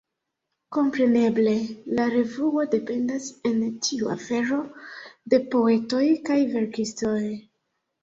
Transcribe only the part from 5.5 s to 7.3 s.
poetoj kaj verkistoj.